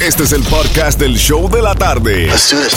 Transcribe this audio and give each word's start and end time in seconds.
Este 0.00 0.22
es 0.22 0.32
el 0.32 0.44
podcast 0.44 1.00
del 1.00 1.16
show 1.16 1.50
de 1.50 1.60
la 1.60 1.74
tarde. 1.74 2.30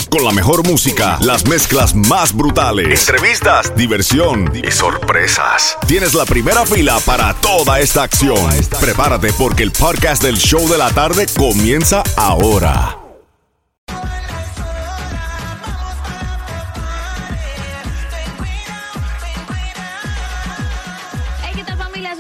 Con 0.10 0.26
la 0.26 0.32
mejor 0.32 0.66
música, 0.68 1.20
las 1.22 1.46
mezclas 1.46 1.94
más 1.94 2.34
brutales, 2.36 3.08
entrevistas, 3.08 3.76
diversión 3.76 4.52
y 4.56 4.72
sorpresas. 4.72 5.78
Tienes 5.88 6.16
la 6.16 6.26
primera 6.26 6.66
fila 6.66 7.00
para 7.06 7.36
toda 7.36 7.80
esta 7.80 8.02
acción. 8.04 8.50
Prepárate 8.80 9.32
porque 9.34 9.62
el 9.62 9.72
podcast 9.72 10.24
del 10.24 10.38
show 10.38 10.68
de 10.68 10.80
la 10.80 10.90
tarde 10.90 11.28
comienza 11.38 12.02
ahora. 12.18 13.01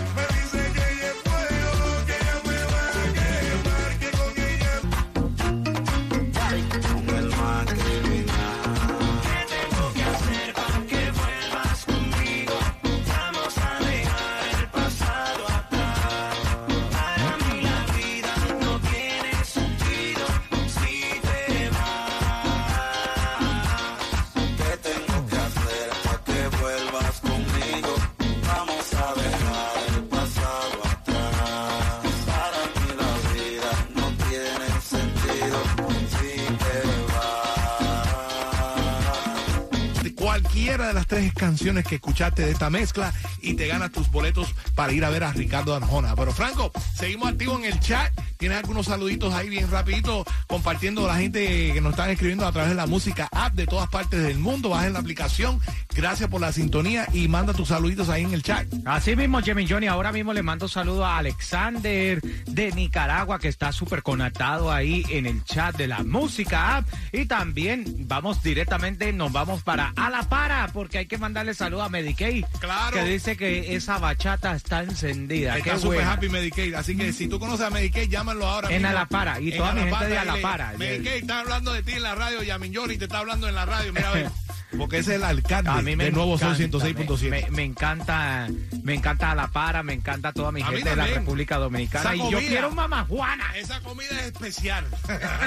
cualquiera 40.66 40.88
de 40.88 40.94
las 40.94 41.06
tres 41.06 41.32
canciones 41.32 41.84
que 41.84 41.94
escuchaste 41.94 42.44
de 42.44 42.50
esta 42.50 42.70
mezcla 42.70 43.14
y 43.40 43.54
te 43.54 43.68
ganas 43.68 43.92
tus 43.92 44.10
boletos 44.10 44.52
para 44.74 44.92
ir 44.92 45.04
a 45.04 45.10
ver 45.10 45.22
a 45.22 45.32
Ricardo 45.32 45.72
Arjona. 45.72 46.16
Pero 46.16 46.32
Franco, 46.32 46.72
seguimos 46.92 47.28
activos 47.28 47.60
en 47.60 47.66
el 47.66 47.78
chat. 47.78 48.12
Tienes 48.36 48.58
algunos 48.58 48.86
saluditos 48.86 49.32
ahí 49.32 49.48
bien 49.48 49.70
rapidito 49.70 50.24
compartiendo 50.48 51.06
la 51.06 51.18
gente 51.18 51.72
que 51.72 51.80
nos 51.80 51.92
están 51.92 52.10
escribiendo 52.10 52.44
a 52.44 52.50
través 52.50 52.70
de 52.70 52.74
la 52.74 52.86
música 52.86 53.28
app 53.30 53.54
de 53.54 53.66
todas 53.66 53.88
partes 53.90 54.20
del 54.24 54.40
mundo. 54.40 54.70
Baja 54.70 54.88
en 54.88 54.94
la 54.94 54.98
aplicación. 54.98 55.60
Gracias 55.96 56.28
por 56.28 56.42
la 56.42 56.52
sintonía 56.52 57.06
y 57.14 57.26
manda 57.26 57.54
tus 57.54 57.68
saluditos 57.68 58.10
ahí 58.10 58.22
en 58.24 58.34
el 58.34 58.42
chat. 58.42 58.66
Así 58.84 59.16
mismo, 59.16 59.40
Jimmy 59.40 59.66
Johnny, 59.66 59.86
ahora 59.86 60.12
mismo 60.12 60.34
le 60.34 60.42
mando 60.42 60.68
saludo 60.68 61.06
a 61.06 61.16
Alexander 61.16 62.20
de 62.20 62.72
Nicaragua, 62.72 63.38
que 63.38 63.48
está 63.48 63.72
súper 63.72 64.02
conectado 64.02 64.70
ahí 64.70 65.04
en 65.08 65.24
el 65.24 65.42
chat 65.44 65.74
de 65.74 65.86
la 65.86 66.02
música 66.02 66.76
app. 66.76 66.88
Y 67.12 67.24
también 67.24 67.84
vamos 68.00 68.42
directamente, 68.42 69.10
nos 69.14 69.32
vamos 69.32 69.62
para 69.62 69.94
A 69.96 70.10
la 70.10 70.22
Para, 70.24 70.68
porque 70.68 70.98
hay 70.98 71.06
que 71.06 71.16
mandarle 71.16 71.54
saludo 71.54 71.82
a 71.82 71.88
Medicaid. 71.88 72.44
Claro. 72.60 72.96
Que 72.98 73.04
dice 73.04 73.38
que 73.38 73.74
esa 73.74 73.96
bachata 73.96 74.54
está 74.54 74.82
encendida. 74.82 75.56
Está 75.56 75.76
buena. 75.78 76.12
happy 76.12 76.28
Medicaid. 76.28 76.74
Así 76.74 76.94
que 76.94 77.14
si 77.14 77.26
tú 77.26 77.38
conoces 77.38 77.64
a 77.66 77.70
Medicaid, 77.70 78.10
llámalo 78.10 78.46
ahora. 78.46 78.68
En 78.68 78.74
mismo. 78.82 78.88
Alapara, 78.90 79.40
y 79.40 79.52
En 79.52 79.58
toda 79.58 79.72
mi 79.72 79.80
gente 79.80 79.98
de 79.98 80.06
dile, 80.06 80.18
Alapara. 80.18 80.74
Medicaid 80.76 81.22
está 81.22 81.40
hablando 81.40 81.72
de 81.72 81.82
ti 81.82 81.92
en 81.92 82.02
la 82.02 82.14
radio. 82.14 82.42
Yamin 82.42 82.74
Johnny 82.74 82.98
te 82.98 83.04
está 83.04 83.20
hablando 83.20 83.48
en 83.48 83.54
la 83.54 83.64
radio. 83.64 83.94
Mira, 83.94 84.10
a 84.10 84.12
ver. 84.12 84.30
Porque 84.76 84.98
ese 84.98 85.12
es 85.12 85.16
el 85.16 85.24
alcalde 85.24 85.70
A 85.70 85.82
mí 85.82 85.96
me 85.96 86.04
de 86.04 86.12
Nuevo 86.12 86.38
Sol 86.38 86.54
encanta, 86.60 86.78
106.7. 86.78 87.30
Me, 87.30 87.50
me 87.50 87.64
encanta, 87.64 88.48
me 88.82 88.94
encanta 88.94 89.34
la 89.34 89.48
para, 89.48 89.82
me 89.82 89.94
encanta 89.94 90.32
toda 90.32 90.52
mi 90.52 90.62
A 90.62 90.66
gente 90.66 90.90
de 90.90 90.96
la. 90.96 91.06
República 91.06 91.56
Dominicana. 91.56 92.14
Esa 92.14 92.16
Y 92.16 92.30
yo 92.30 92.38
quiero 92.38 92.70
mamá 92.70 93.06
Juana. 93.08 93.44
Esa 93.56 93.80
comida 93.80 94.10
es 94.20 94.26
especial. 94.26 94.84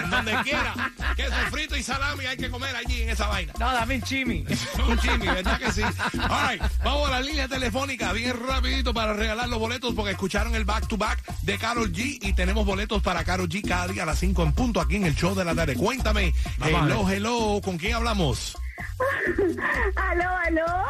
Donde 0.10 0.36
quiera. 0.44 0.74
Queso 1.16 1.36
frito 1.52 1.76
y 1.76 1.84
salami 1.84 2.26
hay 2.26 2.38
que 2.38 2.50
comer 2.50 2.76
allí 2.76 3.02
en 3.04 3.10
esa 3.10 3.28
vaina. 3.28 3.54
No, 3.60 3.72
dame 3.72 3.96
un 3.96 4.02
chimi. 4.02 4.46
Un 4.90 4.98
chimi, 5.00 5.28
¿verdad 5.28 5.60
que 5.60 5.72
sí? 5.72 5.82
All 5.82 6.50
right, 6.50 6.62
vamos 6.84 7.08
a 7.10 7.12
la 7.12 7.22
línea 7.22 7.48
telefónica 7.48 8.12
bien 8.14 8.36
rapidito 8.48 8.94
para 8.94 9.14
regalar 9.14 9.48
los 9.50 9.60
boletos 9.60 9.94
porque 9.94 10.12
escucharon 10.12 10.56
el 10.56 10.66
back 10.66 10.88
to 10.88 10.98
back 10.98 11.24
de 11.44 11.58
Carol 11.58 11.92
G 11.92 12.20
y 12.22 12.34
tenemos 12.34 12.66
boletos 12.66 13.02
para 13.02 13.24
Carol 13.24 13.48
G 13.50 13.68
cada 13.68 13.88
día 13.88 14.04
a 14.04 14.06
las 14.06 14.20
5 14.20 14.44
en 14.44 14.54
punto 14.54 14.82
aquí 14.82 14.96
en 14.96 15.06
el 15.06 15.16
show 15.16 15.36
de 15.36 15.46
la 15.46 15.54
tarde. 15.54 15.76
Cuéntame, 15.76 16.34
a 16.60 16.70
hello, 16.70 17.10
hello, 17.10 17.62
¿con 17.64 17.78
quién 17.78 17.94
hablamos? 17.94 18.58
Aló, 19.96 20.30
aló. 20.46 20.86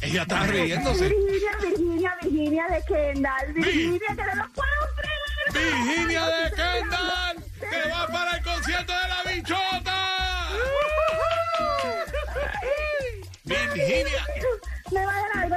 Ella 0.00 0.22
está 0.22 0.46
riéndose. 0.46 1.08
Virginia, 1.08 1.50
Virginia, 1.60 2.16
Virginia 2.22 2.66
de 2.68 2.82
Kendall. 2.84 3.52
Virginia, 3.52 4.00
que 4.08 4.22
no 4.22 4.34
lo 4.34 4.52
puedo 4.52 4.84
creer. 4.96 5.22
Virginia 5.52 6.26
de 6.26 6.50
Kendall, 6.50 7.44
que 7.60 7.90
va 7.90 8.06
para 8.08 8.36
el 8.36 8.44
concierto 8.44 8.92
de 8.92 9.08
la 9.08 9.32
bichota. 9.32 10.48
Virginia. 13.44 14.26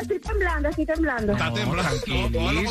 Estoy 0.05 0.19
temblando, 0.19 0.69
estoy 0.69 0.85
temblando. 0.85 1.33
Está 1.33 1.53
temblando. 1.53 2.01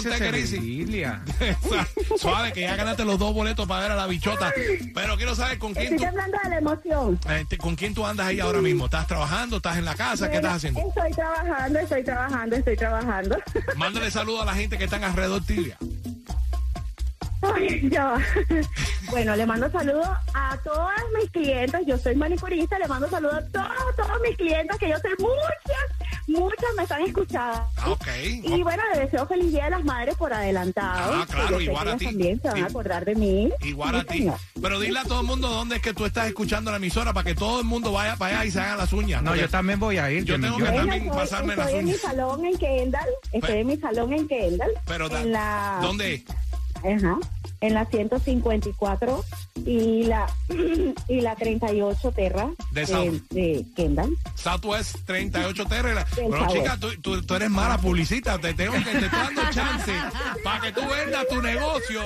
Tequerisi. 0.03 0.59
Virgilia. 0.59 1.23
Suave, 2.19 2.53
que 2.53 2.61
ya 2.63 2.77
ganaste 2.77 3.05
los 3.05 3.19
dos 3.19 3.35
boletos 3.35 3.67
para 3.67 3.83
ver 3.83 3.93
a 3.93 3.97
la 3.97 4.07
bichota. 4.07 4.53
Pero 4.95 5.17
quiero 5.17 5.35
saber 5.35 5.59
con 5.59 5.73
quién 5.73 5.85
Estoy 5.95 5.99
tú, 5.99 6.05
temblando 6.05 6.39
de 6.43 6.51
la 6.51 6.59
emoción. 6.59 7.19
eh, 7.29 7.45
te- 7.49 7.59
con 7.59 7.77
quién 7.77 7.95
tú 7.95 8.07
andas 8.07 8.27
ahí 8.29 8.41
ahora 8.41 8.61
mismo. 8.61 8.87
¿Estás 8.87 9.07
trabajando? 9.07 9.57
¿Estás 9.57 9.77
en 9.79 9.85
la 9.85 9.95
casa? 9.95 10.31
¿Qué 10.31 10.37
estás 10.37 10.55
haciendo? 10.55 10.81
Estoy 10.81 11.13
trabajando, 11.13 11.79
estoy 11.79 12.05
trabajando, 12.05 12.57
estoy 12.57 12.77
trabajando. 12.77 13.37
Mándale 13.77 14.11
saludos 14.11 14.43
a 14.43 14.45
la 14.47 14.55
gente 14.55 14.79
que 14.79 14.85
están 14.85 15.05
alrededor 15.05 15.45
tuya. 15.45 15.77
Ay, 17.43 17.91
ya 17.91 18.05
va. 18.07 18.19
Bueno, 19.11 19.37
le 19.37 19.45
mando 19.45 19.71
saludos 19.71 20.09
a 20.33 20.57
todas 20.65 20.95
mis 21.21 21.31
clientes. 21.31 21.79
Yo 21.87 21.99
soy 21.99 22.15
manicurista. 22.17 22.79
Le 22.79 22.89
mando 22.89 23.07
saludos 23.11 23.35
a 23.35 23.43
todos, 23.53 23.97
todos 23.97 24.21
mis 24.27 24.35
clientes, 24.39 24.79
que 24.79 24.89
yo 24.89 24.97
sé 24.97 25.09
muchas, 25.19 25.94
muchas 26.27 26.71
me 26.77 26.83
están 26.85 27.03
escuchando. 27.03 27.67
Ah. 27.77 27.97
Y 28.17 28.63
bueno, 28.63 28.83
le 28.95 29.01
deseo 29.01 29.27
feliz 29.27 29.53
Día 29.53 29.65
de 29.65 29.71
las 29.71 29.85
Madres 29.85 30.15
por 30.17 30.33
adelantado. 30.33 31.15
Ah, 31.23 31.27
claro, 31.29 31.61
igual 31.61 31.89
a 31.89 31.97
ti. 31.97 32.07
También 32.07 32.41
se 32.41 32.49
van 32.49 32.63
a 32.63 32.67
acordar 32.67 33.05
de 33.05 33.15
mí. 33.15 33.51
Igual 33.63 33.97
a 33.97 34.05
ti. 34.05 34.27
Pero 34.61 34.81
dile 34.81 34.99
a 35.01 35.05
todo 35.05 35.21
el 35.21 35.27
mundo 35.27 35.49
dónde 35.49 35.77
es 35.77 35.83
que 35.83 35.93
tú 35.95 36.05
estás 36.07 36.27
escuchando 36.29 36.71
la 36.71 36.79
emisora 36.79 37.13
para 37.13 37.25
que 37.25 37.35
todo 37.35 37.61
el 37.61 37.67
mundo 37.67 37.93
vaya 37.93 38.17
para 38.17 38.37
allá 38.41 38.45
y 38.47 38.51
se 38.51 38.61
hagan 38.61 38.79
las 38.79 38.93
uñas. 38.93 39.23
No, 39.23 39.35
yo 39.37 39.49
también 39.49 39.79
voy 39.81 39.99
a 39.99 40.11
ir. 40.11 40.25
Yo 40.25 40.41
tengo 40.41 40.57
que 40.57 40.65
también 40.65 41.03
estoy, 41.05 41.17
pasarme 41.17 41.57
las 41.57 41.67
estoy 41.67 41.81
en 41.81 41.85
mi 41.87 41.91
uñas. 41.93 42.03
salón 42.03 42.45
en 42.45 42.59
Kendall. 42.59 43.09
Estoy 43.33 43.59
en 43.59 43.67
mi 43.67 43.77
salón 43.77 44.13
en 44.13 44.29
Kendall. 44.29 44.71
Pero 44.87 45.09
da- 45.09 45.21
en 45.23 45.33
la, 45.33 45.79
¿dónde? 45.83 46.25
Ajá, 46.77 47.19
en 47.67 47.75
la 47.75 47.87
154 47.87 49.25
y 49.65 50.05
la 50.05 50.27
y 51.09 51.21
la 51.21 51.35
38 51.35 52.13
Terra 52.13 52.51
De 52.73 52.81
de, 52.83 52.87
South. 52.87 53.23
de 53.31 53.65
Kendall. 53.75 54.17
Southwest 54.35 54.97
38 55.07 55.65
Terre. 55.67 55.95
Del 55.95 56.05
Pero 56.31 56.47
chica, 56.49 56.77
tú, 56.79 56.89
tú- 57.01 57.23
tú 57.23 57.35
eres 57.35 57.51
mala 57.51 57.79
publicita. 57.79 58.39
Te 58.39 58.53
tengo 58.55 58.75
que 58.75 58.81
te 58.81 59.07
estoy 59.07 59.09
dando 59.11 59.43
chance 59.51 59.93
para 60.43 60.61
que 60.61 60.73
tú 60.73 60.81
vendas 60.87 61.27
tu 61.29 61.41
negocio. 61.41 62.03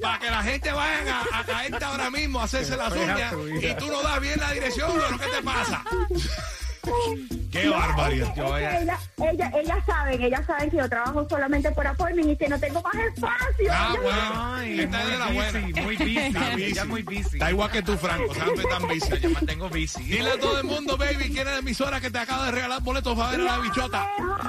Para 0.00 0.18
que 0.18 0.30
la 0.30 0.42
gente 0.42 0.72
vaya 0.72 1.20
a, 1.32 1.40
a 1.40 1.44
caerte 1.44 1.84
ahora 1.84 2.10
mismo 2.10 2.40
a 2.40 2.44
hacerse 2.44 2.76
las 2.76 2.92
uñas 2.92 3.32
y 3.62 3.74
tú 3.78 3.86
no 3.86 4.02
das 4.02 4.20
bien 4.20 4.38
la 4.38 4.52
dirección, 4.52 4.90
¿no? 5.10 5.18
¿qué 5.18 5.26
te 5.26 5.42
pasa? 5.42 5.82
Qué 7.52 7.68
barbaridad. 7.68 8.28
Es 8.28 8.34
que 8.34 8.40
ella, 8.42 8.98
ella, 9.32 9.52
ellas 9.60 9.78
saben, 9.86 10.20
ellas 10.22 10.44
saben 10.46 10.70
que 10.70 10.76
yo 10.76 10.88
trabajo 10.88 11.26
solamente 11.28 11.70
por 11.72 11.86
appointment 11.86 12.30
y 12.30 12.36
que 12.36 12.48
no 12.48 12.58
tengo 12.58 12.82
más 12.82 12.94
espacio. 12.94 13.70
Ah, 13.72 13.94
bueno. 14.02 14.54
Ay, 14.56 14.80
Esta 14.80 15.02
es 15.02 15.08
de 15.08 15.18
la 15.18 15.26
muy 15.26 15.34
buena. 15.36 15.60
busy, 15.60 15.72
muy 15.80 15.96
busy. 15.96 16.18
Está 16.18 16.50
busy. 16.50 16.64
Ella 16.64 16.82
es 16.82 16.88
muy 16.88 17.02
busy. 17.02 17.20
Está 17.20 17.50
igual 17.50 17.70
que 17.70 17.82
tú, 17.82 17.96
Franco. 17.96 18.34
Siempre 18.34 18.64
tan 18.64 18.82
busy. 18.88 19.18
Yo 19.20 19.28
me 19.28 19.34
mantengo 19.34 19.68
busy. 19.70 20.02
Dile 20.04 20.30
a 20.32 20.38
todo 20.38 20.58
el 20.60 20.64
mundo, 20.64 20.96
baby, 20.98 21.30
quién 21.30 21.38
es 21.38 21.44
la 21.46 21.58
emisora 21.58 22.00
que 22.00 22.10
te 22.10 22.18
acaba 22.18 22.46
de 22.46 22.52
regalar 22.52 22.82
boletos 22.82 23.16
para 23.16 23.30
ver 23.30 23.40
a 23.40 23.44
la 23.44 23.58
bichota. 23.58 24.06
Mejor 24.18 24.40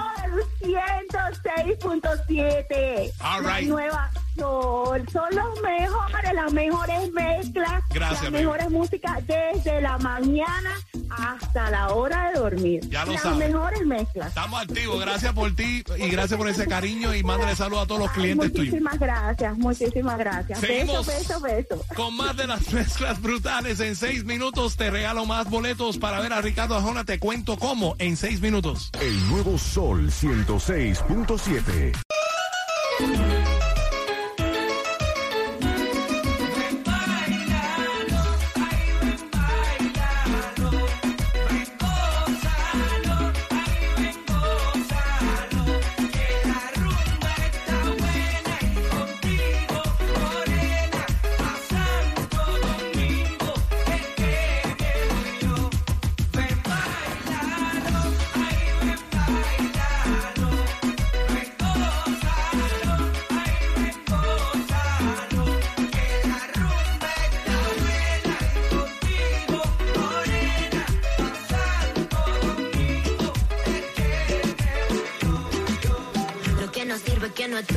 106.7. 0.61 3.11
All 3.21 3.43
La 3.43 3.57
right. 3.57 3.69
nueva 3.69 4.09
Sol. 4.37 5.05
Son 5.11 5.29
los 5.35 5.61
mejores, 5.61 6.33
las 6.33 6.53
mejores 6.53 7.11
mezclas. 7.13 7.83
Gracias, 7.89 8.23
Las 8.23 8.31
mejores 8.31 8.69
músicas 8.69 9.19
desde 9.27 9.81
la 9.81 9.97
mañana 9.97 10.69
hasta 11.09 11.69
la 11.71 11.89
hora 11.89 12.29
de 12.31 12.39
dormir. 12.39 12.87
Ya 12.89 13.05
lo 13.05 13.13
las 13.13 13.21
sabes. 13.21 13.39
mejores 13.39 13.85
mezclas. 13.85 14.27
Estamos 14.29 14.61
activos. 14.61 14.99
Gracias 15.01 15.33
por 15.33 15.55
ti 15.55 15.83
y 15.97 16.09
gracias 16.09 16.37
por 16.37 16.47
ese 16.49 16.67
cariño 16.67 17.13
y 17.15 17.23
mándale 17.23 17.55
saludos 17.55 17.83
a 17.83 17.87
todos 17.87 18.01
los 18.01 18.09
Ay, 18.11 18.15
clientes 18.15 18.51
tuyos. 18.53 18.65
muchísimas 18.67 18.99
gracias, 18.99 19.57
muchísimas 19.57 20.17
gracias. 20.17 20.59
Seguimos. 20.59 21.05
Beso, 21.07 21.39
beso, 21.41 21.75
beso. 21.75 21.85
Con 21.95 22.15
más 22.15 22.35
de 22.37 22.47
las 22.47 22.71
mezclas 22.73 23.21
brutales 23.21 23.79
en 23.79 23.95
seis 23.95 24.23
minutos 24.25 24.75
te 24.77 24.89
regalo 24.91 25.25
más 25.25 25.49
boletos 25.49 25.97
para 25.97 26.19
ver 26.19 26.33
a 26.33 26.41
Ricardo 26.41 26.75
Arjona. 26.75 27.03
Te 27.05 27.19
cuento 27.19 27.57
cómo 27.57 27.95
en 27.99 28.17
seis 28.17 28.41
minutos. 28.41 28.91
El 28.99 29.29
nuevo 29.29 29.57
Sol 29.57 30.07
106.7. 30.11 31.93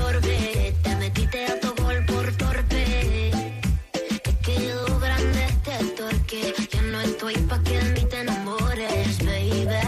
Te 0.00 0.96
metiste 0.96 1.44
a 1.46 1.60
tu 1.60 1.74
gol 1.82 2.04
por 2.06 2.32
torpe. 2.32 3.30
Es 3.92 4.36
que 4.42 4.54
llegó 4.58 4.98
grande 4.98 5.44
este 5.44 5.84
torque. 5.94 6.54
Yo 6.72 6.82
no 6.82 7.00
estoy 7.02 7.34
pa' 7.48 7.62
que 7.62 7.78
de 7.78 7.92
mí 7.92 8.08
te 8.08 8.20
enamores, 8.20 9.18
baby. 9.18 9.82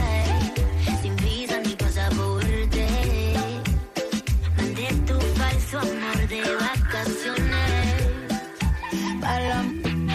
Sin 1.00 1.16
visa 1.16 1.58
ni 1.64 1.74
pasaporte. 1.74 2.86
Mandé 4.56 4.88
tu 5.06 5.18
falso 5.38 5.78
amor 5.78 6.28
de 6.28 6.42
vacaciones. 6.66 8.02
Para 9.20 9.64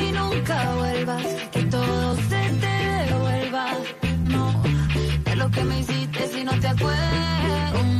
y 0.05 0.11
nunca 0.11 0.75
vuelvas, 0.75 1.25
que 1.51 1.63
todo 1.63 2.15
se 2.29 2.41
te 2.61 2.75
devuelva. 3.07 3.65
No, 4.29 4.63
de 5.25 5.35
lo 5.35 5.49
que 5.49 5.63
me 5.63 5.79
hiciste 5.79 6.27
si 6.27 6.43
no 6.43 6.57
te 6.59 6.67
acuerdas. 6.67 7.96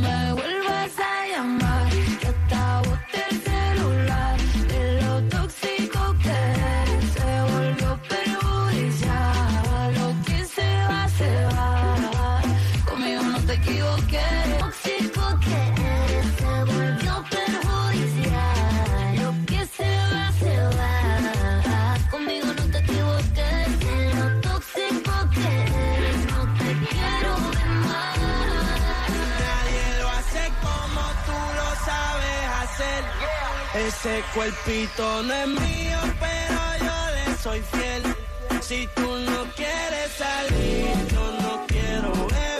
Ese 33.74 34.22
cuerpito 34.34 35.22
no 35.22 35.32
es 35.34 35.46
mío, 35.46 35.98
pero 36.18 36.60
yo 36.78 37.14
le 37.14 37.36
soy 37.36 37.60
fiel. 37.72 38.02
Si 38.60 38.88
tú 38.94 39.18
no 39.18 39.44
quieres 39.54 40.10
salir, 40.16 41.08
yo 41.12 41.32
no 41.40 41.66
quiero 41.66 42.12
beber. 42.26 42.57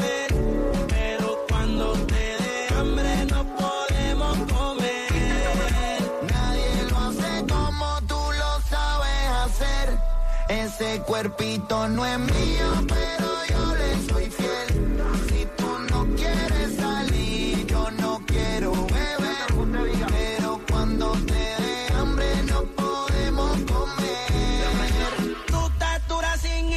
Ese 10.81 11.01
cuerpito 11.01 11.89
no 11.89 12.07
es 12.07 12.19
mío, 12.21 12.87
pero 12.87 13.27
yo 13.51 13.75
le 13.75 14.13
soy 14.13 14.31
fiel. 14.31 15.03
Si 15.29 15.45
tú 15.57 15.79
no 15.91 16.07
quieres 16.15 16.77
salir, 16.77 17.67
yo 17.67 17.91
no 17.91 18.23
quiero 18.25 18.71
beber. 18.87 20.07
Pero 20.09 20.61
cuando 20.71 21.11
te 21.27 21.33
dé 21.35 21.89
hambre 21.99 22.27
no 22.45 22.63
podemos 22.77 23.51
comer. 23.63 25.37
Tu 25.49 25.67
estatura 25.67 26.37
sin 26.37 26.71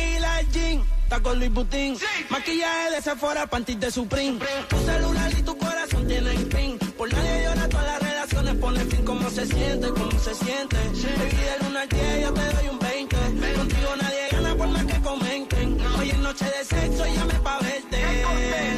gym, 0.52 0.84
está 1.04 1.20
con 1.20 1.38
Luis 1.38 1.54
Butín. 1.54 1.96
Maquillaje 2.32 2.90
de 2.96 3.02
Sephora, 3.04 3.46
panties 3.46 3.80
de 3.82 3.92
Supreme. 3.92 4.40
Tu 4.68 4.78
celular 4.80 5.32
y 5.38 5.44
tu 5.44 5.56
corazón 5.56 6.08
tienen 6.08 6.50
pin. 6.50 6.80
Por 6.98 7.14
nadie 7.14 7.44
llora 7.44 7.70
todas 7.70 7.86
las 7.86 8.02
relaciones, 8.02 8.56
pone 8.56 8.80
fin 8.86 9.06
cómo 9.06 9.30
se 9.30 9.46
siente, 9.46 9.90
cómo 9.90 10.20
se 10.20 10.34
siente. 10.34 10.76
Baby, 10.76 11.44
del 11.60 11.68
1 11.68 11.80
al 11.80 11.88
10 11.90 12.22
yo 12.24 12.34
te 12.34 12.54
doy 12.56 12.68
un 12.68 12.81
20. 13.08 13.54
Contigo 13.56 13.96
nadie 14.00 14.28
gana 14.32 14.56
por 14.56 14.68
más 14.68 14.86
que 14.86 15.02
comenten. 15.02 15.78
Hoy 15.98 16.10
es 16.10 16.18
noche 16.20 16.46
de 16.46 16.66
sexo 16.66 17.08
y 17.08 17.14
llame 17.16 17.34
pa' 17.36 17.60
verte. 17.60 18.00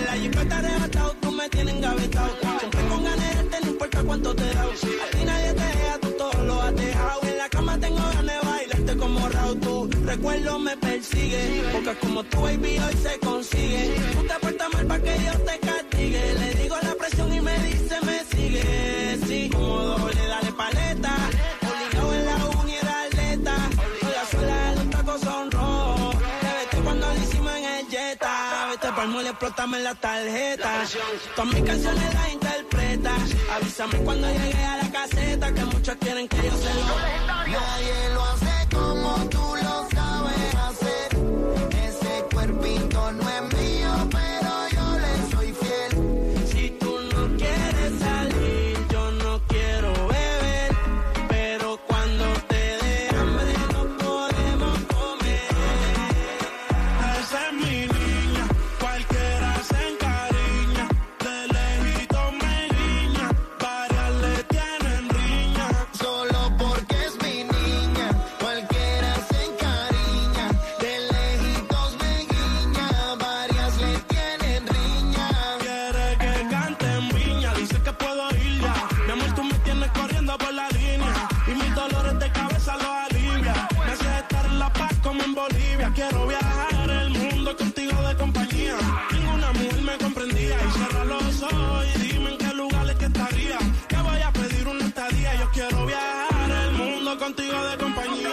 La 0.05 0.13
jipeta 0.13 0.57
arrebatado, 0.57 1.15
tú 1.21 1.31
me 1.31 1.49
tienes 1.49 1.75
engavetado. 1.75 2.29
Siempre 2.59 2.81
con 2.87 3.03
ganas 3.03 3.51
de 3.51 3.61
no 3.61 3.67
importa 3.67 4.03
cuánto 4.03 4.35
te 4.35 4.53
da. 4.53 4.63
A 4.63 5.07
ti 5.11 5.25
nadie 5.25 5.53
te 5.53 5.67
deja, 5.77 5.97
tú 6.01 6.09
todo 6.17 6.43
lo 6.43 6.61
has 6.61 6.75
dejado. 6.75 7.19
En 7.23 7.37
la 7.37 7.49
cama 7.49 7.77
tengo 7.79 7.97
ganas 7.97 8.25
de 8.25 8.47
bailarte 8.49 8.97
como 8.97 9.29
Raúl. 9.29 9.59
Tu 9.59 9.89
recuerdo 10.05 10.59
me 10.59 10.77
persigue. 10.77 11.63
Porque 11.73 11.95
como 11.95 12.23
tu 12.23 12.41
baby 12.41 12.79
hoy 12.79 12.95
se 13.03 13.19
consigue. 13.19 13.95
Tú 14.13 14.21
te 14.23 14.35
portas 14.41 14.73
mal 14.73 14.85
para 14.87 15.03
que 15.03 15.13
Dios 15.19 15.37
te 15.45 15.59
castigue. 15.59 16.33
Le 16.39 16.53
digo 16.63 16.75
la 16.81 16.95
presión 16.95 17.33
y 17.33 17.41
me 17.41 17.59
dice 17.59 17.95
me 18.05 18.23
sigue. 18.31 19.19
Sí, 19.27 19.49
como 19.51 19.77
doble, 19.83 20.27
dale 20.27 20.51
paleta. 20.53 21.13
Mole, 29.07 29.29
explótame 29.29 29.79
la 29.79 29.95
tarjeta. 29.95 30.83
Todas 31.35 31.53
mis 31.53 31.63
canciones 31.63 32.13
las 32.13 32.33
interpreta. 32.33 33.15
Avísame 33.55 33.97
cuando 33.99 34.27
llegue 34.27 34.63
a 34.63 34.77
la 34.77 34.91
caseta. 34.91 35.53
Que 35.53 35.65
muchos 35.65 35.95
quieren 35.97 36.27
que 36.27 36.37
yo 36.37 36.51
se 36.51 36.73
lo 36.73 36.81
Nadie 37.51 38.09
lo 38.13 38.23
hace 38.23 38.69
como 38.71 39.29
tú 39.29 39.55
lo 39.61 39.82
contigo 97.23 97.63
de 97.69 97.77
compañía. 97.77 98.32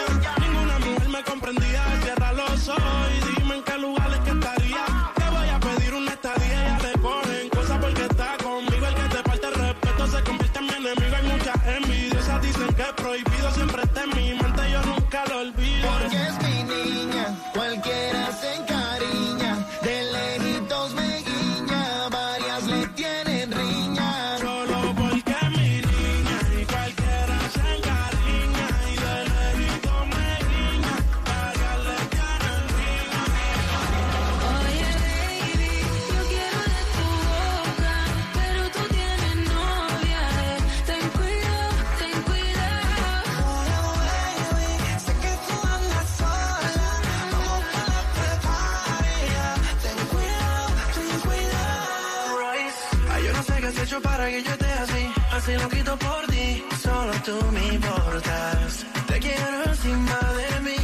Que 54.31 54.65
así, 54.65 55.13
así 55.33 55.53
lo 55.55 55.69
quito 55.69 55.97
por 55.99 56.27
ti, 56.29 56.65
solo 56.83 57.13
tú 57.25 57.37
me 57.53 57.75
importas. 57.75 58.87
Te 59.09 59.19
quiero 59.19 59.65
encima 59.65 60.19
de 60.41 60.61
mí, 60.61 60.77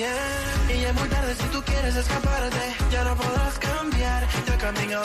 yeah. 0.00 0.74
Y 0.74 0.80
ya 0.80 0.88
es 0.88 0.94
muy 0.94 1.08
tarde 1.08 1.34
si 1.34 1.46
tú 1.48 1.62
quieres 1.62 1.96
escaparte, 1.96 2.64
ya 2.90 3.04
no 3.04 3.16
podrás 3.16 3.58
cambiar, 3.58 4.26
ya 4.46 4.58
camino 4.58 5.02